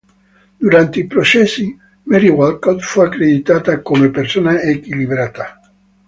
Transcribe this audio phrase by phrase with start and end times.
[0.65, 5.59] Durante i processi, Mary Walcott fu accreditata come persona equilibrata.